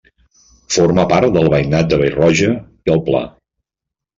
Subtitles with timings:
[0.75, 3.21] Forma part del veïnat de Vallroja i el Pla.